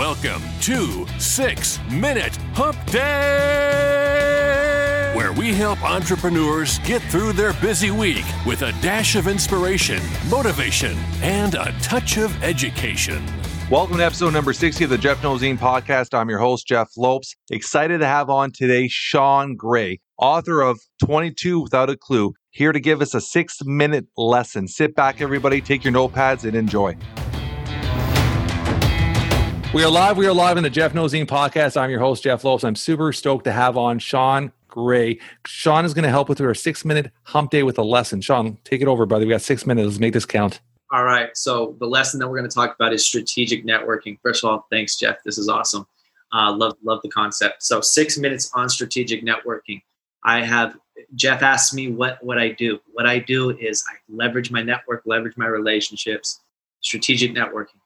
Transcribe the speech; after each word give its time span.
Welcome 0.00 0.42
to 0.62 1.06
Six 1.18 1.78
Minute 1.90 2.34
Hump 2.54 2.78
Day, 2.86 3.02
where 5.14 5.34
we 5.34 5.52
help 5.52 5.84
entrepreneurs 5.84 6.78
get 6.78 7.02
through 7.02 7.34
their 7.34 7.52
busy 7.52 7.90
week 7.90 8.24
with 8.46 8.62
a 8.62 8.72
dash 8.80 9.14
of 9.14 9.28
inspiration, 9.28 10.02
motivation, 10.30 10.96
and 11.20 11.54
a 11.54 11.74
touch 11.82 12.16
of 12.16 12.42
education. 12.42 13.22
Welcome 13.70 13.98
to 13.98 14.06
episode 14.06 14.32
number 14.32 14.54
60 14.54 14.84
of 14.84 14.90
the 14.90 14.96
Jeff 14.96 15.20
Nozine 15.20 15.58
podcast. 15.58 16.18
I'm 16.18 16.30
your 16.30 16.38
host, 16.38 16.66
Jeff 16.66 16.88
Lopes. 16.96 17.36
Excited 17.50 17.98
to 17.98 18.06
have 18.06 18.30
on 18.30 18.52
today 18.52 18.88
Sean 18.88 19.54
Gray, 19.54 20.00
author 20.16 20.62
of 20.62 20.80
22 21.04 21.60
Without 21.60 21.90
a 21.90 21.96
Clue, 21.98 22.32
here 22.48 22.72
to 22.72 22.80
give 22.80 23.02
us 23.02 23.12
a 23.12 23.20
six 23.20 23.58
minute 23.66 24.06
lesson. 24.16 24.66
Sit 24.66 24.94
back, 24.94 25.20
everybody, 25.20 25.60
take 25.60 25.84
your 25.84 25.92
notepads 25.92 26.44
and 26.44 26.56
enjoy. 26.56 26.96
We 29.72 29.84
are 29.84 29.90
live. 29.90 30.16
We 30.16 30.26
are 30.26 30.34
live 30.34 30.56
in 30.56 30.64
the 30.64 30.70
Jeff 30.70 30.94
Knows 30.94 31.12
Zine 31.12 31.26
podcast. 31.26 31.76
I'm 31.76 31.90
your 31.90 32.00
host, 32.00 32.24
Jeff 32.24 32.42
Lopes. 32.42 32.64
I'm 32.64 32.74
super 32.74 33.12
stoked 33.12 33.44
to 33.44 33.52
have 33.52 33.76
on 33.76 34.00
Sean 34.00 34.50
Gray. 34.66 35.20
Sean 35.46 35.84
is 35.84 35.94
going 35.94 36.02
to 36.02 36.08
help 36.08 36.28
with 36.28 36.40
our 36.40 36.54
six 36.54 36.84
minute 36.84 37.12
hump 37.22 37.52
day 37.52 37.62
with 37.62 37.78
a 37.78 37.82
lesson. 37.84 38.20
Sean, 38.20 38.58
take 38.64 38.80
it 38.80 38.88
over, 38.88 39.06
brother. 39.06 39.26
We 39.26 39.30
got 39.30 39.42
six 39.42 39.66
minutes. 39.66 39.86
Let's 39.86 40.00
make 40.00 40.12
this 40.12 40.26
count. 40.26 40.60
All 40.90 41.04
right. 41.04 41.36
So 41.36 41.76
the 41.78 41.86
lesson 41.86 42.18
that 42.18 42.26
we're 42.26 42.36
going 42.36 42.50
to 42.50 42.54
talk 42.54 42.74
about 42.74 42.92
is 42.92 43.06
strategic 43.06 43.64
networking. 43.64 44.18
First 44.24 44.42
of 44.42 44.50
all, 44.50 44.66
thanks, 44.72 44.98
Jeff. 44.98 45.22
This 45.24 45.38
is 45.38 45.48
awesome. 45.48 45.86
Uh, 46.34 46.52
love 46.52 46.76
love 46.82 46.98
the 47.04 47.08
concept. 47.08 47.62
So 47.62 47.80
six 47.80 48.18
minutes 48.18 48.50
on 48.52 48.68
strategic 48.68 49.24
networking. 49.24 49.82
I 50.24 50.42
have 50.42 50.76
Jeff 51.14 51.42
asked 51.42 51.74
me 51.74 51.92
what 51.92 52.18
what 52.24 52.38
I 52.38 52.48
do. 52.48 52.80
What 52.92 53.06
I 53.06 53.20
do 53.20 53.50
is 53.50 53.84
I 53.88 53.94
leverage 54.08 54.50
my 54.50 54.62
network, 54.62 55.02
leverage 55.06 55.36
my 55.36 55.46
relationships, 55.46 56.40
strategic 56.80 57.30
networking 57.30 57.79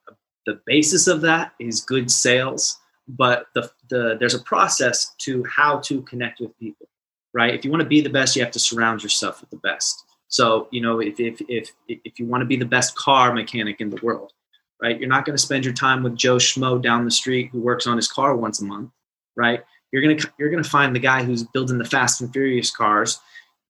the 0.47 0.61
basis 0.67 1.07
of 1.07 1.21
that 1.21 1.53
is 1.59 1.81
good 1.81 2.11
sales 2.11 2.79
but 3.09 3.47
the, 3.55 3.71
the 3.91 4.17
there's 4.19 4.35
a 4.35 4.43
process 4.43 5.15
to 5.19 5.45
how 5.45 5.79
to 5.79 6.03
connect 6.03 6.41
with 6.41 6.59
people 6.59 6.89
right? 7.35 7.53
If 7.53 7.65
you 7.65 7.71
want 7.71 7.83
to 7.83 7.89
be 7.89 8.01
the 8.01 8.09
best 8.09 8.35
you 8.35 8.43
have 8.43 8.53
to 8.53 8.59
surround 8.59 9.03
yourself 9.03 9.41
with 9.41 9.51
the 9.51 9.57
best. 9.59 10.05
So 10.29 10.69
you 10.71 10.81
know 10.81 11.01
if 11.01 11.21
if 11.21 11.41
if, 11.49 11.73
if 11.89 12.19
you 12.19 12.27
want 12.27 12.41
to 12.41 12.47
be 12.47 12.57
the 12.57 12.65
best 12.65 12.97
car 12.97 13.35
mechanic 13.35 13.81
in 13.81 13.91
the 13.91 14.01
world 14.03 14.33
right? 14.81 14.99
You're 14.99 15.09
not 15.09 15.25
going 15.25 15.37
to 15.37 15.43
spend 15.43 15.65
your 15.65 15.75
time 15.75 16.03
with 16.03 16.17
joe 16.17 16.37
schmo 16.37 16.81
down 16.81 17.05
the 17.05 17.11
street 17.11 17.51
who 17.53 17.61
works 17.61 17.87
on 17.87 17.97
his 17.97 18.11
car 18.11 18.37
once 18.37 18.61
a 18.61 18.65
month 18.65 18.91
right? 19.37 19.63
You're 19.93 20.03
going 20.03 20.17
to 20.17 20.33
you're 20.39 20.51
going 20.51 20.63
to 20.63 20.69
find 20.69 20.95
the 20.95 21.01
guy 21.01 21.23
who's 21.23 21.43
building 21.43 21.79
the 21.79 21.85
fast 21.85 22.21
and 22.21 22.33
furious 22.33 22.71
cars 22.71 23.21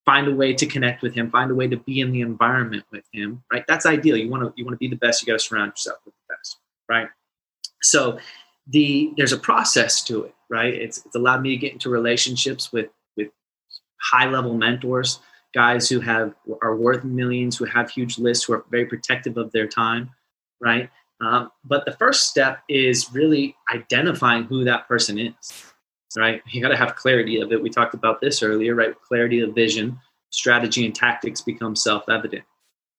find 0.05 0.28
a 0.28 0.34
way 0.34 0.53
to 0.53 0.66
connect 0.66 1.03
with 1.03 1.14
him 1.14 1.31
find 1.31 1.50
a 1.50 1.55
way 1.55 1.66
to 1.66 1.78
be 1.78 2.00
in 2.00 2.12
the 2.12 2.20
environment 2.20 2.84
with 2.92 3.05
him 3.12 3.42
right? 3.53 3.64
That's 3.66 3.86
ideal. 3.86 4.16
You 4.16 4.31
want 4.31 4.44
to 4.44 4.53
you 4.56 4.64
want 4.64 4.75
to 4.75 4.78
be 4.78 4.88
the 4.88 4.97
best 4.97 5.22
you 5.22 5.27
got 5.27 5.38
to 5.41 5.44
surround 5.44 5.72
yourself 5.72 5.98
with 6.05 6.14
the 6.14 6.34
best 6.34 6.59
right? 6.89 7.09
So 7.83 8.19
the 8.67 9.13
there's 9.17 9.33
a 9.33 9.39
process 9.39 10.03
to 10.05 10.25
it, 10.25 10.35
right? 10.49 10.73
It's 10.73 11.05
it's 11.05 11.17
allowed 11.17 11.43
me 11.43 11.51
to 11.51 11.57
get 11.57 11.73
into 11.73 11.91
relationships 11.91 12.73
with 12.73 12.89
with 13.17 13.29
high 14.01 14.29
level 14.29 14.55
mentors, 14.55 15.21
guys 15.55 15.89
who 15.89 16.01
have 16.01 16.35
are 16.62 16.77
worth 16.77 17.05
millions, 17.05 17.57
who 17.57 17.65
have 17.65 17.91
huge 17.91 18.19
lists, 18.19 18.45
who 18.45 18.55
are 18.55 18.65
very 18.71 18.87
protective 18.87 19.37
of 19.37 19.53
their 19.53 19.67
time, 19.67 20.11
right? 20.61 20.91
Um, 21.21 21.51
but 21.65 21.85
the 21.85 21.93
first 21.93 22.29
step 22.29 22.62
is 22.69 23.12
really 23.12 23.57
identifying 23.73 24.45
who 24.45 24.65
that 24.65 24.89
person 24.89 25.19
is, 25.19 25.73
right? 26.17 26.43
You 26.51 26.61
got 26.61 26.69
to 26.69 26.77
have 26.77 26.97
clarity 26.97 27.41
of 27.41 27.53
it. 27.53 27.62
We 27.62 27.71
talked 27.71 27.95
about 27.95 28.21
this 28.21 28.43
earlier, 28.43 28.75
right? 28.75 28.95
Clarity 29.03 29.41
of 29.41 29.55
vision, 29.55 29.99
strategy, 30.31 30.85
and 30.85 30.95
tactics 30.95 31.41
become 31.41 31.77
self 31.77 32.09
evident, 32.09 32.45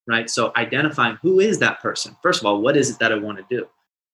right? 0.08 0.30
So 0.30 0.52
identifying 0.56 1.17
who 1.22 1.39
is 1.39 1.59
that 1.59 1.81
person. 1.81 2.16
First 2.22 2.39
of 2.39 2.45
all, 2.45 2.61
what 2.61 2.78
is 2.78 2.89
it 2.89 3.00
that 3.00 3.11
I 3.11 3.16
want 3.16 3.38
to 3.38 3.45
do? 3.50 3.67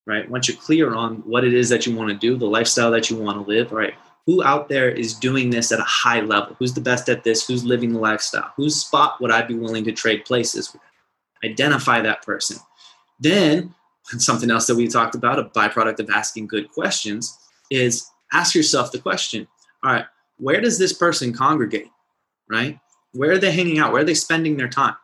Right? 0.05 0.29
Once 0.29 0.47
you're 0.47 0.57
clear 0.57 0.95
on 0.95 1.17
what 1.17 1.43
it 1.43 1.53
is 1.53 1.69
that 1.69 1.85
you 1.85 1.95
want 1.95 2.09
to 2.09 2.15
do, 2.15 2.37
the 2.37 2.45
lifestyle 2.45 2.91
that 2.91 3.09
you 3.09 3.17
want 3.17 3.37
to 3.37 3.49
live, 3.49 3.71
right? 3.71 3.93
Who 4.25 4.43
out 4.43 4.69
there 4.69 4.89
is 4.89 5.13
doing 5.13 5.49
this 5.49 5.71
at 5.71 5.79
a 5.79 5.83
high 5.83 6.21
level? 6.21 6.55
Who's 6.59 6.73
the 6.73 6.81
best 6.81 7.09
at 7.09 7.23
this? 7.23 7.45
Who's 7.45 7.63
living 7.63 7.93
the 7.93 7.99
lifestyle? 7.99 8.51
Whose 8.55 8.75
spot 8.75 9.19
would 9.19 9.31
I 9.31 9.41
be 9.41 9.55
willing 9.55 9.83
to 9.85 9.91
trade 9.91 10.25
places 10.25 10.71
with? 10.71 10.81
Identify 11.43 12.01
that 12.01 12.23
person. 12.23 12.57
Then, 13.19 13.73
something 14.05 14.51
else 14.51 14.67
that 14.67 14.75
we 14.75 14.87
talked 14.87 15.15
about, 15.15 15.39
a 15.39 15.45
byproduct 15.45 15.99
of 15.99 16.09
asking 16.09 16.47
good 16.47 16.69
questions, 16.71 17.37
is 17.69 18.07
ask 18.33 18.53
yourself 18.55 18.91
the 18.91 18.99
question 18.99 19.47
all 19.83 19.93
right, 19.93 20.05
where 20.37 20.61
does 20.61 20.77
this 20.77 20.93
person 20.93 21.33
congregate, 21.33 21.89
right? 22.49 22.79
Where 23.13 23.31
are 23.31 23.37
they 23.37 23.51
hanging 23.51 23.79
out? 23.79 23.91
Where 23.91 24.01
are 24.01 24.05
they 24.05 24.13
spending 24.13 24.57
their 24.57 24.69
time? 24.69 24.95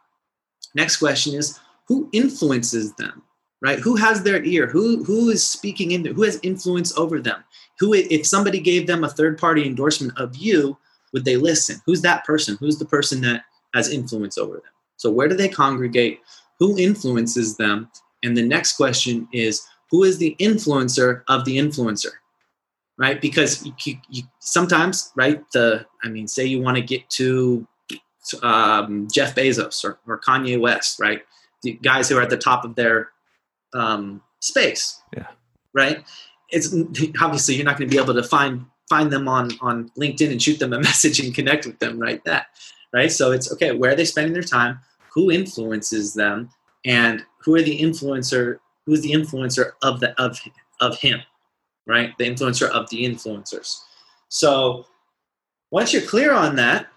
Next 0.75 0.97
question 0.97 1.33
is 1.33 1.59
who 1.87 2.09
influences 2.13 2.93
them? 2.93 3.23
Right? 3.61 3.79
Who 3.79 3.95
has 3.95 4.23
their 4.23 4.43
ear? 4.43 4.67
Who 4.67 5.03
who 5.03 5.29
is 5.29 5.45
speaking 5.45 5.91
in 5.91 6.05
who 6.05 6.23
has 6.23 6.39
influence 6.43 6.95
over 6.97 7.19
them? 7.19 7.43
Who 7.79 7.93
if 7.93 8.25
somebody 8.25 8.59
gave 8.59 8.87
them 8.87 9.03
a 9.03 9.09
third 9.09 9.37
party 9.37 9.65
endorsement 9.65 10.17
of 10.17 10.35
you 10.35 10.77
would 11.13 11.25
they 11.25 11.37
listen? 11.37 11.81
Who's 11.85 12.01
that 12.01 12.25
person? 12.25 12.57
Who's 12.59 12.77
the 12.77 12.85
person 12.85 13.21
that 13.21 13.43
has 13.73 13.91
influence 13.91 14.37
over 14.37 14.55
them? 14.55 14.63
So 14.97 15.11
where 15.11 15.27
do 15.27 15.35
they 15.35 15.49
congregate? 15.49 16.19
Who 16.59 16.77
influences 16.77 17.55
them? 17.57 17.89
And 18.23 18.35
the 18.35 18.45
next 18.45 18.77
question 18.77 19.27
is 19.31 19.65
who 19.89 20.03
is 20.03 20.17
the 20.17 20.35
influencer 20.39 21.23
of 21.27 21.45
the 21.45 21.57
influencer 21.57 22.11
right? 22.97 23.21
Because 23.21 23.65
you, 23.65 23.73
you, 23.85 23.97
you 24.09 24.23
sometimes 24.39 25.11
right 25.15 25.43
the 25.51 25.85
i 26.03 26.09
mean 26.09 26.27
say 26.27 26.45
you 26.45 26.61
want 26.61 26.77
to 26.77 26.81
get 26.81 27.09
to 27.09 27.67
um, 28.43 29.07
jeff 29.13 29.35
bezos 29.35 29.85
or, 29.85 29.99
or 30.07 30.19
kanye 30.19 30.59
west 30.59 30.99
right? 30.99 31.21
The 31.63 31.73
guys 31.81 32.09
who 32.09 32.17
are 32.17 32.21
at 32.21 32.29
the 32.29 32.37
top 32.37 32.65
of 32.65 32.75
their 32.75 33.09
um, 33.77 34.21
space. 34.39 35.01
Yeah. 35.15 35.27
Right. 35.73 36.03
It's 36.49 36.73
obviously 37.21 37.55
you're 37.55 37.65
not 37.65 37.77
going 37.77 37.89
to 37.89 37.95
be 37.95 38.01
able 38.01 38.13
to 38.13 38.23
find 38.23 38.65
find 38.89 39.11
them 39.11 39.27
on 39.27 39.51
on 39.61 39.91
LinkedIn 39.97 40.31
and 40.31 40.41
shoot 40.41 40.59
them 40.59 40.73
a 40.73 40.79
message 40.89 41.19
and 41.19 41.33
connect 41.33 41.65
with 41.65 41.79
them 41.79 41.99
right 41.99 42.23
that 42.25 42.47
right. 42.93 43.11
So 43.11 43.31
it's 43.31 43.51
okay. 43.53 43.73
Where 43.73 43.91
are 43.91 43.95
they 43.95 44.05
spending 44.05 44.33
their 44.33 44.43
time? 44.43 44.79
Who 45.13 45.31
influences 45.31 46.13
them? 46.13 46.49
And 46.85 47.23
who 47.39 47.55
are 47.55 47.61
the 47.61 47.79
influencer? 47.79 48.59
Who 48.85 48.93
is 48.93 49.01
the 49.01 49.11
influencer 49.11 49.71
of 49.83 49.99
the 49.99 50.19
of 50.21 50.39
of 50.81 50.97
him? 50.99 51.19
Right. 51.85 52.17
The 52.17 52.25
influencer 52.25 52.69
of 52.69 52.89
the 52.89 53.05
influencers. 53.05 53.79
So 54.29 54.85
once 55.71 55.93
you're 55.93 56.01
clear 56.01 56.33
on 56.33 56.55
that, 56.57 56.87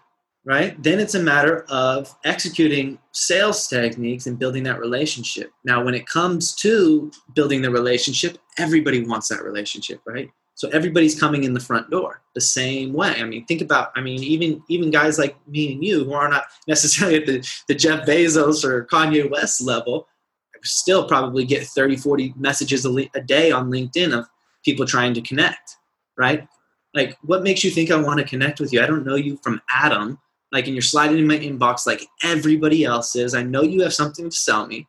right? 0.44 0.80
Then 0.82 0.98
it's 0.98 1.14
a 1.14 1.22
matter 1.22 1.64
of 1.68 2.14
executing 2.24 2.98
sales 3.12 3.66
techniques 3.68 4.26
and 4.26 4.38
building 4.38 4.62
that 4.64 4.80
relationship. 4.80 5.52
Now, 5.64 5.84
when 5.84 5.94
it 5.94 6.06
comes 6.06 6.54
to 6.56 7.10
building 7.34 7.62
the 7.62 7.70
relationship, 7.70 8.38
everybody 8.58 9.04
wants 9.04 9.28
that 9.28 9.44
relationship, 9.44 10.00
right? 10.06 10.30
So 10.54 10.68
everybody's 10.70 11.18
coming 11.18 11.44
in 11.44 11.54
the 11.54 11.60
front 11.60 11.90
door 11.90 12.20
the 12.34 12.40
same 12.40 12.92
way. 12.92 13.14
I 13.16 13.24
mean, 13.24 13.46
think 13.46 13.62
about, 13.62 13.92
I 13.96 14.02
mean, 14.02 14.22
even 14.22 14.62
even 14.68 14.90
guys 14.90 15.18
like 15.18 15.34
me 15.48 15.72
and 15.72 15.82
you 15.82 16.04
who 16.04 16.12
are 16.12 16.28
not 16.28 16.44
necessarily 16.68 17.16
at 17.16 17.26
the, 17.26 17.46
the 17.68 17.74
Jeff 17.74 18.06
Bezos 18.06 18.64
or 18.64 18.84
Kanye 18.86 19.30
West 19.30 19.62
level, 19.62 20.06
still 20.62 21.08
probably 21.08 21.44
get 21.44 21.66
30, 21.66 21.96
40 21.96 22.34
messages 22.36 22.84
a, 22.84 23.10
a 23.14 23.20
day 23.22 23.50
on 23.50 23.70
LinkedIn 23.70 24.16
of 24.16 24.26
people 24.62 24.84
trying 24.86 25.14
to 25.14 25.22
connect, 25.22 25.76
right? 26.18 26.46
Like, 26.94 27.16
what 27.22 27.42
makes 27.42 27.64
you 27.64 27.70
think 27.70 27.90
I 27.90 27.96
want 27.96 28.18
to 28.18 28.24
connect 28.24 28.60
with 28.60 28.72
you? 28.72 28.82
I 28.82 28.86
don't 28.86 29.06
know 29.06 29.14
you 29.14 29.38
from 29.42 29.62
Adam 29.70 30.18
like 30.52 30.66
and 30.66 30.74
you're 30.74 30.82
sliding 30.82 31.18
in 31.18 31.26
my 31.26 31.38
inbox 31.38 31.86
like 31.86 32.06
everybody 32.22 32.84
else 32.84 33.16
is. 33.16 33.34
I 33.34 33.42
know 33.42 33.62
you 33.62 33.82
have 33.82 33.94
something 33.94 34.28
to 34.28 34.36
sell 34.36 34.66
me 34.66 34.86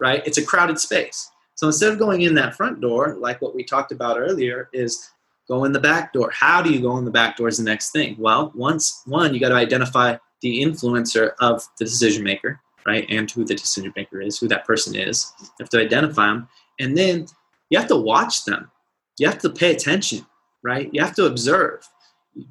right? 0.00 0.26
It's 0.26 0.38
a 0.38 0.44
crowded 0.44 0.80
space. 0.80 1.30
So 1.54 1.68
instead 1.68 1.92
of 1.92 1.98
going 1.98 2.22
in 2.22 2.34
that 2.34 2.56
front 2.56 2.80
door 2.80 3.16
like 3.20 3.40
what 3.40 3.54
we 3.54 3.64
talked 3.64 3.92
about 3.92 4.18
earlier 4.18 4.68
is 4.72 5.10
go 5.48 5.64
in 5.64 5.72
the 5.72 5.80
back 5.80 6.12
door. 6.12 6.30
How 6.32 6.62
do 6.62 6.72
you 6.72 6.80
go 6.80 6.96
in 6.98 7.04
the 7.04 7.10
back 7.10 7.36
door 7.36 7.48
is 7.48 7.58
the 7.58 7.64
next 7.64 7.90
thing. 7.90 8.16
Well 8.18 8.52
once 8.54 9.02
one 9.06 9.34
you 9.34 9.40
got 9.40 9.50
to 9.50 9.54
identify 9.54 10.16
the 10.40 10.62
influencer 10.62 11.32
of 11.40 11.62
the 11.78 11.84
decision 11.84 12.24
maker 12.24 12.60
right 12.84 13.06
and 13.08 13.30
who 13.30 13.44
the 13.44 13.54
decision 13.54 13.92
maker 13.94 14.20
is 14.20 14.38
who 14.38 14.48
that 14.48 14.66
person 14.66 14.94
is. 14.94 15.32
You 15.40 15.48
have 15.60 15.68
to 15.70 15.80
identify 15.80 16.26
them 16.26 16.48
and 16.80 16.96
then 16.96 17.26
you 17.70 17.78
have 17.78 17.88
to 17.88 17.96
watch 17.96 18.44
them. 18.44 18.70
You 19.18 19.28
have 19.28 19.38
to 19.38 19.50
pay 19.50 19.72
attention 19.74 20.26
right? 20.62 20.88
You 20.92 21.02
have 21.02 21.14
to 21.16 21.26
observe 21.26 21.86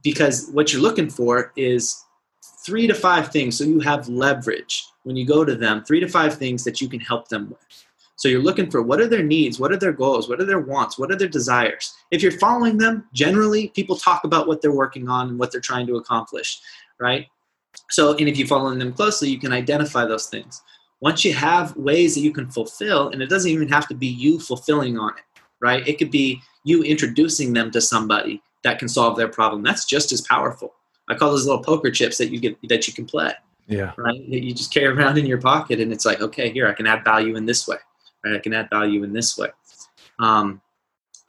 because 0.04 0.50
what 0.52 0.72
you're 0.72 0.82
looking 0.82 1.10
for 1.10 1.52
is 1.56 2.04
three 2.66 2.88
to 2.88 2.94
five 2.94 3.32
things 3.32 3.58
so 3.58 3.64
you 3.64 3.80
have 3.80 4.08
leverage 4.08 4.86
when 5.04 5.16
you 5.16 5.26
go 5.26 5.44
to 5.44 5.56
them, 5.56 5.84
three 5.84 6.00
to 6.00 6.08
five 6.08 6.38
things 6.38 6.64
that 6.64 6.82
you 6.82 6.88
can 6.88 7.00
help 7.00 7.28
them 7.28 7.50
with. 7.50 7.86
So 8.16 8.28
you're 8.28 8.42
looking 8.42 8.70
for 8.70 8.84
what 8.84 9.02
are 9.02 9.08
their 9.08 9.24
needs, 9.24 9.60
what 9.60 9.72
are 9.72 9.78
their 9.78 9.92
goals, 9.94 10.30
what 10.30 10.40
are 10.40 10.46
their 10.46 10.60
wants, 10.60 11.00
what 11.00 11.12
are 11.12 11.16
their 11.16 11.28
desires. 11.28 11.96
If 12.12 12.22
you're 12.22 12.32
following 12.34 12.78
them, 12.78 13.08
generally 13.14 13.70
people 13.70 13.96
talk 13.96 14.26
about 14.26 14.48
what 14.48 14.62
they're 14.62 14.72
working 14.72 15.10
on 15.10 15.30
and 15.30 15.40
what 15.40 15.52
they're 15.52 15.60
trying 15.60 15.88
to 15.88 15.96
accomplish, 15.96 16.62
right? 17.00 17.26
So, 17.90 18.12
and 18.16 18.30
if 18.30 18.38
you 18.38 18.46
follow 18.46 18.74
them 18.76 18.94
closely, 18.94 19.30
you 19.30 19.40
can 19.40 19.52
identify 19.52 20.06
those 20.06 20.28
things. 20.28 20.62
Once 21.00 21.26
you 21.26 21.34
have 21.34 21.76
ways 21.76 22.14
that 22.14 22.22
you 22.22 22.32
can 22.32 22.48
fulfill, 22.52 23.10
and 23.10 23.24
it 23.24 23.30
doesn't 23.30 23.50
even 23.50 23.68
have 23.70 23.88
to 23.88 23.96
be 23.96 24.08
you 24.08 24.40
fulfilling 24.40 25.00
on 25.00 25.14
it, 25.18 25.42
right? 25.60 25.88
It 25.88 25.98
could 25.98 26.12
be 26.12 26.42
you 26.64 26.84
introducing 26.84 27.54
them 27.54 27.72
to 27.72 27.82
somebody 27.82 28.44
that 28.64 28.78
can 28.78 28.88
solve 28.88 29.18
their 29.18 29.30
problem. 29.30 29.64
That's 29.64 29.86
just 29.86 30.12
as 30.12 30.22
powerful. 30.22 30.76
I 31.10 31.16
call 31.16 31.32
those 31.32 31.46
little 31.46 31.64
poker 31.64 31.92
chips 31.92 32.18
that 32.18 32.32
you 32.32 32.40
get 32.40 32.58
that 32.70 32.88
you 32.88 32.94
can 32.94 33.06
play. 33.06 33.34
Yeah. 33.68 33.94
Right. 33.98 34.20
You 34.20 34.54
just 34.54 34.74
carry 34.74 34.88
around 34.88 35.18
in 35.18 35.26
your 35.26 35.40
pocket, 35.40 35.80
and 35.80 35.92
it's 35.94 36.06
like, 36.06 36.22
okay, 36.22 36.52
here 36.52 36.68
I 36.68 36.74
can 36.74 36.88
add 36.88 37.04
value 37.04 37.36
in 37.36 37.46
this 37.46 37.68
way. 37.68 37.78
Right. 38.24 38.36
I 38.36 38.40
can 38.40 38.54
add 38.54 38.70
value 38.70 39.04
in 39.04 39.14
this 39.14 39.38
way. 39.38 39.50
Um, 40.20 40.62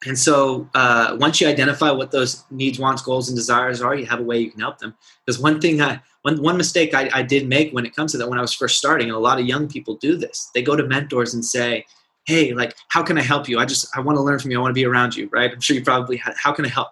And 0.04 0.18
so 0.18 0.68
uh, 0.74 1.16
once 1.20 1.40
you 1.40 1.46
identify 1.46 1.90
what 1.90 2.10
those 2.10 2.44
needs, 2.50 2.78
wants, 2.78 3.02
goals, 3.02 3.28
and 3.28 3.36
desires 3.36 3.80
are, 3.80 3.94
you 3.94 4.06
have 4.06 4.18
a 4.18 4.24
way 4.24 4.38
you 4.38 4.50
can 4.50 4.60
help 4.60 4.78
them. 4.78 4.94
Because 5.24 5.40
one 5.40 5.60
thing 5.60 5.80
I 5.80 6.00
one 6.22 6.42
one 6.42 6.56
mistake 6.56 6.94
I, 6.94 7.08
I 7.12 7.22
did 7.22 7.48
make 7.48 7.72
when 7.72 7.86
it 7.86 7.94
comes 7.94 8.12
to 8.12 8.18
that 8.18 8.28
when 8.28 8.38
I 8.38 8.42
was 8.42 8.52
first 8.52 8.78
starting, 8.78 9.08
and 9.08 9.16
a 9.16 9.20
lot 9.20 9.38
of 9.38 9.46
young 9.46 9.68
people 9.68 9.96
do 9.96 10.16
this, 10.16 10.50
they 10.54 10.62
go 10.62 10.74
to 10.74 10.86
mentors 10.86 11.34
and 11.34 11.44
say, 11.44 11.84
Hey, 12.26 12.52
like, 12.52 12.74
how 12.88 13.02
can 13.02 13.18
I 13.18 13.22
help 13.22 13.48
you? 13.48 13.58
I 13.58 13.64
just 13.64 13.86
I 13.96 14.00
want 14.00 14.16
to 14.16 14.22
learn 14.22 14.38
from 14.38 14.50
you. 14.50 14.58
I 14.58 14.60
want 14.60 14.70
to 14.70 14.80
be 14.80 14.86
around 14.86 15.14
you, 15.14 15.28
right? 15.32 15.50
I'm 15.52 15.60
sure 15.60 15.76
you 15.76 15.84
probably 15.84 16.16
had 16.16 16.34
how 16.36 16.52
can 16.52 16.64
I 16.64 16.68
help? 16.68 16.88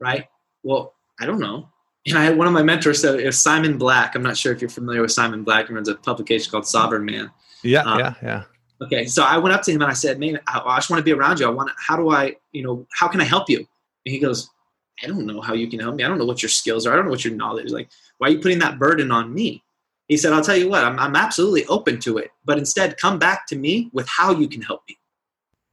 Right? 0.00 0.26
Well, 0.64 0.94
I 1.20 1.26
don't 1.26 1.40
know. 1.40 1.68
And 2.06 2.18
I 2.18 2.24
had 2.24 2.36
one 2.36 2.46
of 2.46 2.52
my 2.52 2.62
mentors 2.62 3.04
it 3.04 3.24
was 3.24 3.38
Simon 3.38 3.78
Black. 3.78 4.14
I'm 4.14 4.22
not 4.22 4.36
sure 4.36 4.52
if 4.52 4.60
you're 4.60 4.70
familiar 4.70 5.02
with 5.02 5.12
Simon 5.12 5.44
Black. 5.44 5.68
He 5.68 5.74
runs 5.74 5.88
a 5.88 5.94
publication 5.94 6.50
called 6.50 6.66
Sovereign 6.66 7.04
Man. 7.04 7.30
Yeah, 7.62 7.82
um, 7.82 7.98
yeah, 8.00 8.14
yeah. 8.22 8.42
Okay, 8.82 9.06
so 9.06 9.22
I 9.22 9.38
went 9.38 9.54
up 9.54 9.62
to 9.62 9.70
him 9.70 9.82
and 9.82 9.90
I 9.90 9.94
said, 9.94 10.18
"Man, 10.18 10.40
I, 10.48 10.60
I 10.60 10.76
just 10.78 10.90
want 10.90 10.98
to 10.98 11.04
be 11.04 11.12
around 11.12 11.38
you. 11.38 11.46
I 11.46 11.50
want. 11.50 11.70
How 11.78 11.96
do 11.96 12.10
I, 12.10 12.34
you 12.50 12.62
know, 12.62 12.86
how 12.92 13.06
can 13.06 13.20
I 13.20 13.24
help 13.24 13.48
you?" 13.48 13.58
And 13.58 13.66
he 14.12 14.18
goes, 14.18 14.50
"I 15.02 15.06
don't 15.06 15.26
know 15.26 15.40
how 15.40 15.54
you 15.54 15.68
can 15.70 15.78
help 15.78 15.94
me. 15.94 16.02
I 16.02 16.08
don't 16.08 16.18
know 16.18 16.24
what 16.24 16.42
your 16.42 16.48
skills 16.48 16.86
are. 16.86 16.92
I 16.92 16.96
don't 16.96 17.04
know 17.04 17.12
what 17.12 17.24
your 17.24 17.34
knowledge 17.34 17.66
is. 17.66 17.72
Like, 17.72 17.90
why 18.18 18.28
are 18.28 18.30
you 18.32 18.40
putting 18.40 18.58
that 18.58 18.78
burden 18.80 19.12
on 19.12 19.32
me?" 19.32 19.62
He 20.08 20.16
said, 20.16 20.32
"I'll 20.32 20.42
tell 20.42 20.56
you 20.56 20.68
what. 20.68 20.84
I'm, 20.84 20.98
I'm 20.98 21.14
absolutely 21.14 21.64
open 21.66 22.00
to 22.00 22.18
it, 22.18 22.32
but 22.44 22.58
instead, 22.58 22.98
come 22.98 23.20
back 23.20 23.46
to 23.46 23.56
me 23.56 23.90
with 23.92 24.08
how 24.08 24.32
you 24.32 24.48
can 24.48 24.62
help 24.62 24.82
me." 24.88 24.98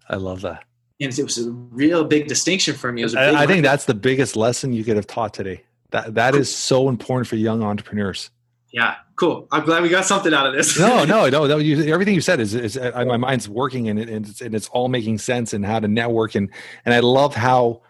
I 0.08 0.18
love 0.18 0.42
that. 0.42 0.66
And 1.02 1.18
it 1.18 1.24
was 1.24 1.38
a 1.38 1.50
real 1.50 2.04
big 2.04 2.28
distinction 2.28 2.76
for 2.76 2.92
me. 2.92 3.04
I, 3.16 3.44
I 3.44 3.48
think 3.48 3.64
that's 3.64 3.86
the 3.86 3.94
biggest 3.94 4.36
lesson 4.36 4.74
you 4.74 4.84
could 4.84 4.98
have 4.98 5.08
taught 5.08 5.34
today. 5.34 5.64
That 5.92 6.16
that 6.16 6.36
is 6.36 6.54
so 6.56 6.90
important 6.90 7.28
for 7.28 7.36
young 7.36 7.64
entrepreneurs. 7.64 8.30
Yeah, 8.72 8.96
cool. 9.16 9.48
I'm 9.52 9.66
glad 9.66 9.82
we 9.82 9.90
got 9.90 10.06
something 10.06 10.34
out 10.34 10.46
of 10.46 10.54
this. 10.54 10.78
no, 10.78 11.04
no, 11.06 11.28
no. 11.30 11.48
no 11.48 11.58
you, 11.58 11.92
everything 11.92 12.14
you 12.14 12.22
said 12.22 12.40
is, 12.40 12.54
is 12.54 12.78
uh, 12.78 13.04
my 13.08 13.18
mind's 13.18 13.50
working 13.50 13.90
and, 13.90 14.00
it, 14.00 14.10
and, 14.10 14.28
it's, 14.28 14.42
and 14.42 14.54
it's 14.54 14.68
all 14.70 14.90
making 14.90 15.18
sense 15.18 15.54
and 15.54 15.66
how 15.66 15.80
to 15.80 15.88
network 15.88 16.36
and 16.36 16.52
and 16.86 16.94
I 16.94 17.00
love 17.00 17.34
how 17.34 17.82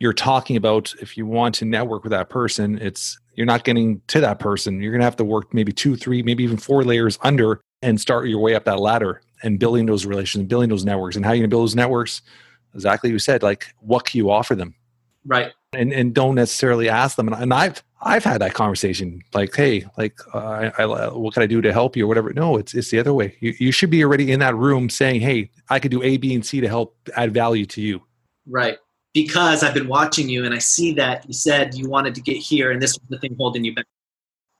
you're 0.00 0.12
talking 0.12 0.56
about 0.56 0.92
if 1.00 1.16
you 1.16 1.26
want 1.26 1.54
to 1.56 1.64
network 1.64 2.02
with 2.02 2.10
that 2.10 2.28
person, 2.28 2.78
it's 2.78 3.18
you're 3.34 3.46
not 3.46 3.64
getting 3.64 4.00
to 4.08 4.20
that 4.20 4.40
person. 4.40 4.82
You're 4.82 4.92
gonna 4.92 5.04
have 5.04 5.16
to 5.16 5.24
work 5.24 5.54
maybe 5.54 5.72
two, 5.72 5.96
three, 5.96 6.22
maybe 6.22 6.42
even 6.42 6.56
four 6.56 6.84
layers 6.84 7.18
under 7.22 7.60
and 7.80 8.00
start 8.00 8.28
your 8.28 8.40
way 8.40 8.54
up 8.54 8.64
that 8.64 8.80
ladder 8.80 9.22
and 9.42 9.60
building 9.60 9.86
those 9.86 10.04
relations 10.04 10.40
and 10.40 10.48
building 10.48 10.68
those 10.68 10.84
networks. 10.84 11.14
And 11.14 11.24
how 11.24 11.32
you 11.32 11.40
gonna 11.40 11.48
build 11.48 11.62
those 11.62 11.76
networks? 11.76 12.22
Exactly 12.74 13.10
you 13.10 13.20
said. 13.20 13.44
Like, 13.44 13.72
what 13.78 14.04
can 14.04 14.18
you 14.18 14.30
offer 14.30 14.56
them? 14.56 14.74
Right 15.24 15.52
and 15.76 15.92
and 15.92 16.14
don't 16.14 16.34
necessarily 16.34 16.88
ask 16.88 17.16
them. 17.16 17.28
And, 17.28 17.42
and 17.42 17.54
I've 17.54 17.82
I've 18.02 18.24
had 18.24 18.40
that 18.42 18.52
conversation, 18.52 19.22
like, 19.32 19.54
hey, 19.54 19.86
like, 19.96 20.18
uh, 20.34 20.70
I, 20.78 20.82
I, 20.82 21.08
what 21.08 21.32
can 21.32 21.42
I 21.42 21.46
do 21.46 21.62
to 21.62 21.72
help 21.72 21.96
you 21.96 22.04
or 22.04 22.06
whatever. 22.06 22.32
No, 22.34 22.56
it's 22.58 22.74
it's 22.74 22.90
the 22.90 22.98
other 22.98 23.14
way. 23.14 23.36
You 23.40 23.54
you 23.58 23.72
should 23.72 23.90
be 23.90 24.04
already 24.04 24.30
in 24.30 24.40
that 24.40 24.54
room 24.54 24.90
saying, 24.90 25.20
hey, 25.20 25.50
I 25.70 25.78
could 25.78 25.90
do 25.90 26.02
A, 26.02 26.16
B, 26.18 26.34
and 26.34 26.44
C 26.44 26.60
to 26.60 26.68
help 26.68 26.96
add 27.16 27.32
value 27.32 27.66
to 27.66 27.80
you. 27.80 28.02
Right. 28.46 28.78
Because 29.14 29.62
I've 29.62 29.74
been 29.74 29.88
watching 29.88 30.28
you, 30.28 30.44
and 30.44 30.54
I 30.54 30.58
see 30.58 30.92
that 30.94 31.24
you 31.26 31.32
said 31.32 31.74
you 31.74 31.88
wanted 31.88 32.14
to 32.16 32.20
get 32.20 32.36
here, 32.36 32.72
and 32.72 32.82
this 32.82 32.92
was 32.92 33.08
the 33.08 33.18
thing 33.18 33.36
holding 33.38 33.64
you 33.64 33.74
back. 33.74 33.86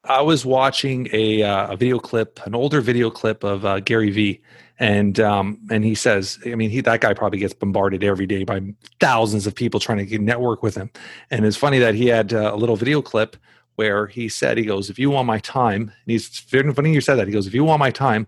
I 0.06 0.21
was 0.21 0.45
watching 0.45 1.09
a, 1.12 1.43
uh, 1.43 1.73
a 1.73 1.77
video 1.77 1.99
clip, 1.99 2.39
an 2.45 2.55
older 2.55 2.83
video 2.83 3.11
clip 3.11 3.43
of 3.43 3.65
uh, 3.65 3.81
Gary 3.81 4.11
Vee, 4.11 4.43
and 4.79 5.19
um, 5.19 5.59
and 5.71 5.85
he 5.85 5.95
says, 5.95 6.39
I 6.45 6.56
mean, 6.56 6.69
he 6.69 6.81
that 6.83 7.01
guy 7.01 7.15
probably 7.15 7.39
gets 7.39 7.55
bombarded 7.55 8.05
every 8.05 8.27
day 8.27 8.45
by 8.45 8.61
thousands 9.01 9.47
of 9.47 9.55
people 9.55 9.81
trying 9.81 9.99
to 9.99 10.06
get 10.06 10.21
network 10.21 10.62
with 10.62 10.75
him. 10.75 10.91
And 11.31 11.47
it's 11.47 11.56
funny 11.56 11.79
that 11.79 11.95
he 11.95 12.06
had 12.09 12.35
uh, 12.35 12.51
a 12.53 12.56
little 12.56 12.77
video 12.77 13.01
clip 13.01 13.37
where 13.77 14.06
he 14.06 14.29
said, 14.29 14.59
he 14.59 14.65
goes, 14.65 14.91
if 14.91 14.99
you 14.99 15.11
want 15.11 15.27
my 15.27 15.39
time, 15.39 15.83
and 15.83 15.93
he's 16.06 16.29
very 16.41 16.73
funny 16.75 16.93
you 16.93 17.01
said 17.01 17.17
that. 17.17 17.27
He 17.27 17.33
goes, 17.33 17.47
if 17.47 17.55
you 17.55 17.65
want 17.65 17.81
my 17.81 17.91
time, 17.91 18.27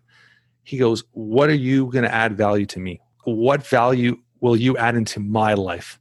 he 0.62 0.78
goes, 0.78 1.04
what 1.12 1.50
are 1.50 1.54
you 1.54 1.86
going 1.86 2.04
to 2.04 2.12
add 2.12 2.36
value 2.36 2.66
to 2.66 2.80
me? 2.80 3.00
What 3.24 3.66
value 3.66 4.18
will 4.40 4.56
you 4.56 4.76
add 4.76 4.96
into 4.96 5.20
my 5.20 5.54
life? 5.54 6.00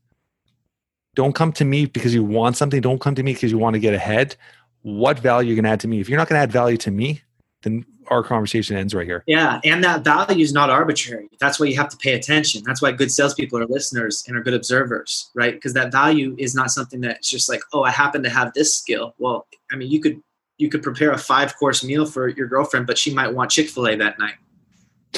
Don't 1.15 1.33
come 1.33 1.51
to 1.53 1.65
me 1.65 1.85
because 1.85 2.13
you 2.13 2.23
want 2.23 2.57
something. 2.57 2.81
Don't 2.81 2.99
come 2.99 3.15
to 3.15 3.23
me 3.23 3.33
because 3.33 3.51
you 3.51 3.57
want 3.57 3.75
to 3.75 3.79
get 3.79 3.93
ahead. 3.93 4.35
What 4.85 5.17
value 5.17 5.47
you're 5.47 5.55
you 5.55 5.61
going 5.61 5.63
to 5.63 5.71
add 5.71 5.79
to 5.79 5.87
me? 5.87 5.99
If 5.99 6.07
you're 6.07 6.19
not 6.19 6.29
going 6.29 6.37
to 6.37 6.43
add 6.43 6.51
value 6.51 6.77
to 6.77 6.91
me, 6.91 7.23
then 7.63 7.83
our 8.09 8.21
conversation 8.21 8.77
ends 8.77 8.93
right 8.93 9.07
here. 9.07 9.23
Yeah, 9.25 9.59
and 9.63 9.83
that 9.83 10.03
value 10.03 10.43
is 10.43 10.53
not 10.53 10.69
arbitrary. 10.69 11.27
That's 11.39 11.59
why 11.59 11.65
you 11.65 11.75
have 11.75 11.89
to 11.89 11.97
pay 11.97 12.13
attention. 12.13 12.61
That's 12.63 12.83
why 12.83 12.91
good 12.91 13.11
salespeople 13.11 13.57
are 13.57 13.65
listeners 13.65 14.23
and 14.27 14.37
are 14.37 14.43
good 14.43 14.53
observers, 14.53 15.31
right? 15.33 15.55
Because 15.55 15.73
that 15.73 15.91
value 15.91 16.35
is 16.37 16.53
not 16.53 16.69
something 16.69 17.01
that's 17.01 17.27
just 17.27 17.49
like, 17.49 17.61
oh, 17.73 17.81
I 17.81 17.89
happen 17.89 18.21
to 18.21 18.29
have 18.29 18.53
this 18.53 18.75
skill. 18.75 19.15
Well, 19.17 19.47
I 19.71 19.75
mean, 19.75 19.89
you 19.89 19.99
could 19.99 20.21
you 20.59 20.69
could 20.69 20.83
prepare 20.83 21.11
a 21.11 21.17
five 21.17 21.57
course 21.57 21.83
meal 21.83 22.05
for 22.05 22.27
your 22.27 22.47
girlfriend, 22.47 22.85
but 22.85 22.99
she 22.99 23.11
might 23.11 23.33
want 23.33 23.49
Chick 23.49 23.69
fil 23.69 23.87
A 23.87 23.95
that 23.95 24.19
night. 24.19 24.35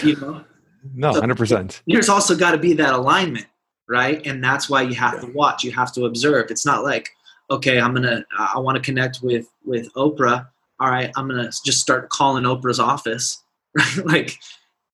You 0.01 0.15
know. 0.15 0.45
no, 0.93 1.11
hundred 1.11 1.35
so 1.37 1.41
percent. 1.41 1.81
There's 1.87 2.07
also 2.07 2.37
got 2.37 2.51
to 2.51 2.57
be 2.57 2.71
that 2.75 2.93
alignment, 2.93 3.47
right? 3.89 4.25
And 4.25 4.41
that's 4.41 4.69
why 4.69 4.83
you 4.83 4.95
have 4.95 5.19
to 5.19 5.27
watch. 5.27 5.65
You 5.65 5.71
have 5.71 5.91
to 5.95 6.05
observe. 6.05 6.51
It's 6.51 6.65
not 6.65 6.85
like, 6.85 7.09
okay, 7.49 7.79
I'm 7.79 7.93
gonna, 7.93 8.25
I 8.37 8.59
want 8.59 8.75
to 8.75 8.81
connect 8.81 9.21
with 9.21 9.47
with 9.65 9.91
Oprah 9.93 10.47
all 10.79 10.89
right, 10.89 11.11
I'm 11.15 11.27
going 11.27 11.43
to 11.43 11.61
just 11.63 11.79
start 11.79 12.09
calling 12.09 12.43
Oprah's 12.43 12.79
office, 12.79 13.43
right? 13.75 13.97
like, 14.05 14.39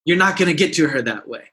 you're 0.05 0.17
not 0.17 0.38
going 0.38 0.47
to 0.47 0.53
get 0.53 0.73
to 0.75 0.88
her 0.88 1.01
that 1.01 1.27
way, 1.27 1.44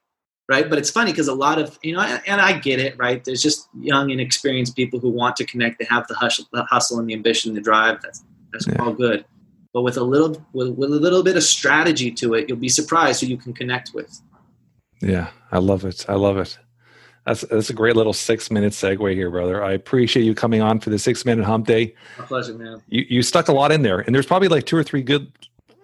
right? 0.49 0.69
But 0.69 0.77
it's 0.77 0.89
funny 0.89 1.11
because 1.11 1.27
a 1.27 1.33
lot 1.33 1.59
of, 1.59 1.77
you 1.83 1.93
know, 1.93 2.01
and 2.01 2.39
I 2.39 2.57
get 2.57 2.79
it, 2.79 2.97
right? 2.97 3.23
There's 3.23 3.41
just 3.41 3.67
young 3.79 4.09
inexperienced 4.09 4.75
people 4.75 4.99
who 4.99 5.09
want 5.09 5.35
to 5.37 5.45
connect. 5.45 5.79
They 5.79 5.85
have 5.85 6.07
the, 6.07 6.15
hustle, 6.15 6.45
the 6.53 6.63
hustle 6.63 6.99
and 6.99 7.09
the 7.09 7.13
ambition, 7.13 7.53
the 7.53 7.61
drive. 7.61 8.01
That's, 8.01 8.23
that's 8.53 8.67
yeah. 8.67 8.81
all 8.81 8.93
good. 8.93 9.25
But 9.73 9.81
with 9.81 9.97
a 9.97 10.03
little, 10.03 10.45
with, 10.53 10.69
with 10.69 10.91
a 10.91 10.99
little 10.99 11.23
bit 11.23 11.37
of 11.37 11.43
strategy 11.43 12.11
to 12.11 12.33
it, 12.33 12.47
you'll 12.47 12.57
be 12.57 12.69
surprised 12.69 13.21
who 13.21 13.27
you 13.27 13.37
can 13.37 13.53
connect 13.53 13.93
with. 13.93 14.21
Yeah, 15.01 15.29
I 15.51 15.59
love 15.59 15.85
it. 15.85 16.05
I 16.07 16.15
love 16.15 16.37
it. 16.37 16.57
That's 17.25 17.41
that's 17.41 17.69
a 17.69 17.73
great 17.73 17.95
little 17.95 18.13
six 18.13 18.49
minute 18.49 18.73
segue 18.73 19.13
here, 19.13 19.29
brother. 19.29 19.63
I 19.63 19.73
appreciate 19.73 20.23
you 20.23 20.33
coming 20.33 20.61
on 20.61 20.79
for 20.79 20.89
the 20.89 20.97
six 20.97 21.23
minute 21.23 21.45
hump 21.45 21.67
day. 21.67 21.95
My 22.17 22.25
pleasure, 22.25 22.53
man. 22.53 22.81
You 22.87 23.05
you 23.07 23.21
stuck 23.21 23.47
a 23.47 23.53
lot 23.53 23.71
in 23.71 23.83
there, 23.83 23.99
and 23.99 24.15
there's 24.15 24.25
probably 24.25 24.47
like 24.47 24.65
two 24.65 24.77
or 24.77 24.83
three 24.83 25.03
good 25.03 25.31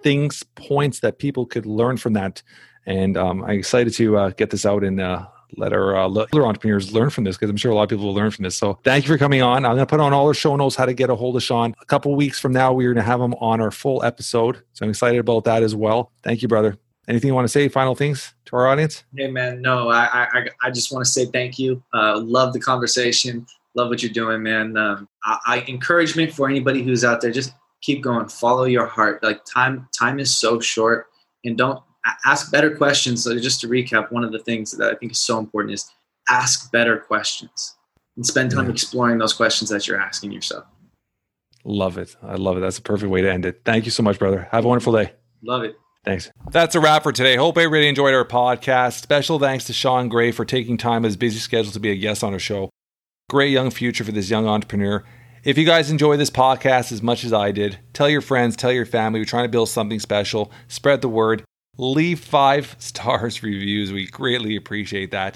things, 0.02 0.44
points 0.56 1.00
that 1.02 1.20
people 1.20 1.46
could 1.46 1.66
learn 1.66 1.98
from 1.98 2.14
that. 2.14 2.42
And 2.86 3.18
um, 3.18 3.44
I'm 3.44 3.60
excited 3.60 3.94
to 3.96 4.18
uh, 4.18 4.30
get 4.32 4.50
this 4.50 4.66
out 4.66 4.84
and 4.84 5.00
uh, 5.00 5.28
let 5.58 5.74
our 5.74 5.96
uh, 5.96 6.08
other 6.08 6.46
entrepreneurs 6.46 6.94
learn 6.94 7.10
from 7.10 7.24
this 7.24 7.36
because 7.36 7.50
I'm 7.50 7.58
sure 7.58 7.72
a 7.72 7.76
lot 7.76 7.84
of 7.84 7.90
people 7.90 8.06
will 8.06 8.14
learn 8.14 8.32
from 8.32 8.44
this. 8.44 8.56
So 8.56 8.80
thank 8.84 9.06
you 9.06 9.14
for 9.14 9.18
coming 9.18 9.42
on. 9.42 9.66
I'm 9.66 9.76
going 9.76 9.80
to 9.80 9.86
put 9.86 10.00
on 10.00 10.14
all 10.14 10.28
our 10.28 10.34
show 10.34 10.56
notes 10.56 10.76
how 10.76 10.86
to 10.86 10.94
get 10.94 11.10
a 11.10 11.16
hold 11.16 11.36
of 11.36 11.44
Sean. 11.44 11.76
A 11.82 11.86
couple 11.86 12.16
weeks 12.16 12.40
from 12.40 12.54
now, 12.54 12.74
we're 12.74 12.94
going 12.94 13.04
to 13.04 13.10
have 13.10 13.22
him 13.22 13.34
on 13.36 13.62
our 13.62 13.72
full 13.72 14.04
episode. 14.04 14.64
So 14.74 14.86
I'm 14.86 14.90
excited 14.90 15.20
about 15.20 15.44
that 15.46 15.64
as 15.64 15.76
well. 15.76 16.12
Thank 16.24 16.42
you, 16.42 16.48
brother. 16.48 16.78
Anything 17.08 17.30
you 17.30 17.34
want 17.34 17.46
to 17.46 17.52
say? 17.52 17.70
Final 17.70 17.96
things 17.96 18.34
to 18.46 18.56
our 18.56 18.68
audience? 18.68 19.04
Hey 19.16 19.28
man, 19.32 19.62
no, 19.62 19.90
I 19.90 20.28
I, 20.34 20.48
I 20.64 20.72
just 20.72 20.92
want 20.92 21.06
to 21.06 21.12
say 21.12 21.26
thank 21.26 21.58
you. 21.58 21.82
Uh, 21.94 22.20
love 22.20 22.54
the 22.54 22.60
conversation. 22.60 23.46
Love 23.76 23.90
what 23.90 24.04
you're 24.04 24.12
doing, 24.12 24.44
man. 24.44 24.76
Um, 24.76 25.08
I, 25.24 25.38
I 25.48 25.66
encouragement 25.68 26.34
for 26.34 26.50
anybody 26.50 26.84
who's 26.84 27.06
out 27.06 27.22
there. 27.22 27.32
Just 27.32 27.54
keep 27.82 28.04
going. 28.04 28.28
Follow 28.28 28.66
your 28.66 28.88
heart. 28.88 29.24
Like 29.24 29.42
time 29.46 29.88
time 29.98 30.20
is 30.20 30.36
so 30.36 30.60
short, 30.60 31.08
and 31.46 31.58
don't 31.58 31.82
ask 32.26 32.52
better 32.52 32.76
questions. 32.76 33.24
So 33.24 33.38
just 33.40 33.62
to 33.62 33.68
recap, 33.68 34.12
one 34.12 34.24
of 34.24 34.32
the 34.32 34.40
things 34.40 34.72
that 34.72 34.92
I 34.92 34.96
think 34.96 35.14
is 35.14 35.20
so 35.20 35.40
important 35.40 35.74
is 35.74 35.90
ask 36.30 36.72
better 36.72 36.98
questions 36.98 37.76
and 38.16 38.26
spend 38.26 38.52
time 38.52 38.66
yeah. 38.66 38.72
exploring 38.72 39.18
those 39.18 39.34
questions 39.34 39.70
that 39.70 39.88
you're 39.88 40.00
asking 40.00 40.32
yourself. 40.32 40.66
Love 41.64 41.98
it. 41.98 42.16
I 42.24 42.36
love 42.36 42.58
it. 42.58 42.62
That's 42.62 42.78
a 42.78 42.82
perfect 42.82 43.12
way 43.12 43.22
to 43.22 43.32
end 43.32 43.46
it. 43.46 43.62
Thank 43.66 43.86
you 43.86 43.92
so 43.92 44.04
much, 44.04 44.20
brother. 44.20 44.48
Have 44.52 44.66
a 44.66 44.68
wonderful 44.68 44.94
day. 44.94 45.14
Love 45.44 45.64
it. 45.64 45.76
Thanks. 46.08 46.32
That's 46.52 46.74
a 46.74 46.80
wrap 46.80 47.04
for 47.04 47.12
today. 47.12 47.36
Hope 47.36 47.58
everybody 47.58 47.90
enjoyed 47.90 48.14
our 48.14 48.24
podcast. 48.24 49.02
Special 49.02 49.40
thanks 49.40 49.66
to 49.66 49.74
Sean 49.74 50.08
Gray 50.08 50.32
for 50.32 50.46
taking 50.46 50.78
time 50.78 51.04
his 51.04 51.18
busy 51.18 51.38
schedule 51.38 51.74
to 51.74 51.82
be 51.82 51.92
a 51.92 51.98
guest 51.98 52.24
on 52.24 52.32
our 52.32 52.40
show. 52.40 52.70
Great 53.30 53.52
young 53.52 53.70
future 53.70 54.06
for 54.06 54.14
this 54.14 54.30
young 54.30 54.48
entrepreneur. 54.48 55.04
If 55.44 55.58
you 55.58 55.66
guys 55.66 55.92
enjoy 55.92 56.16
this 56.16 56.30
podcast 56.30 56.94
as 56.94 57.02
much 57.02 57.26
as 57.26 57.34
I 57.34 57.52
did, 57.52 57.80
tell 57.92 58.08
your 58.10 58.22
friends, 58.22 58.56
tell 58.56 58.72
your 58.72 58.86
family. 58.86 59.20
We're 59.20 59.26
trying 59.26 59.44
to 59.44 59.50
build 59.50 59.68
something 59.68 60.00
special. 60.00 60.50
Spread 60.70 61.02
the 61.02 61.10
word. 61.10 61.44
Leave 61.78 62.22
five 62.22 62.78
stars 62.80 63.44
reviews. 63.44 63.92
We 63.92 64.08
greatly 64.08 64.56
appreciate 64.56 65.12
that. 65.12 65.36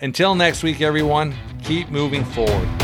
Until 0.00 0.34
next 0.34 0.64
week, 0.64 0.80
everyone, 0.80 1.36
keep 1.62 1.88
moving 1.88 2.24
forward. 2.24 2.79